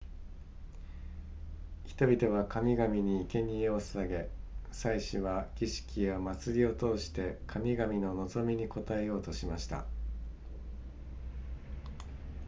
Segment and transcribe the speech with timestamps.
[1.85, 4.29] 人々は神々に生け贄を捧げ
[4.71, 9.85] 祭司は儀式や祭りを通して神々の望みに応えようとしました